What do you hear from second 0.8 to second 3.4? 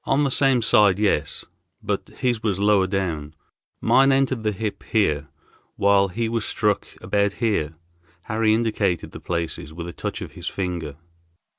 yes; but his was lower down.